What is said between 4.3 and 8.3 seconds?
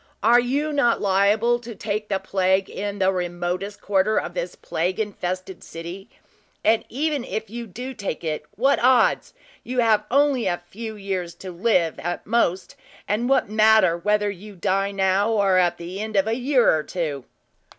this plague infested city? And even if you do take